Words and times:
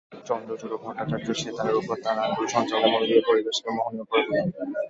চন্দ্রচূড় 0.27 0.75
ভট্টাচার্য 0.83 1.27
সেতারের 1.41 1.75
ওপর 1.81 1.95
তাঁর 2.03 2.17
আঙুল 2.25 2.45
সঞ্চালনের 2.55 2.91
মধ্যদিয়ে 2.93 3.27
পরিবেশকে 3.29 3.69
মোহনীয় 3.77 4.05
করে 4.05 4.21
তোলেন। 4.25 4.47